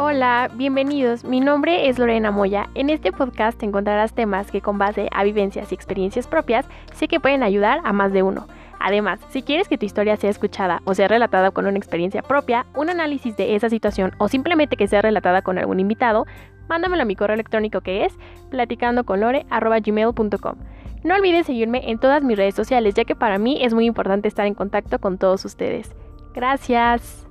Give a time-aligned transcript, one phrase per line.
[0.00, 1.24] Hola, bienvenidos.
[1.24, 2.68] Mi nombre es Lorena Moya.
[2.76, 7.18] En este podcast encontrarás temas que con base a vivencias y experiencias propias sé que
[7.18, 8.46] pueden ayudar a más de uno.
[8.78, 12.64] Además, si quieres que tu historia sea escuchada o sea relatada con una experiencia propia,
[12.76, 16.26] un análisis de esa situación o simplemente que sea relatada con algún invitado,
[16.68, 18.16] mándamelo a mi correo electrónico que es
[18.50, 20.54] platicandoconlore.gmail.com.
[21.02, 24.28] No olvides seguirme en todas mis redes sociales ya que para mí es muy importante
[24.28, 25.92] estar en contacto con todos ustedes.
[26.34, 27.27] Gracias.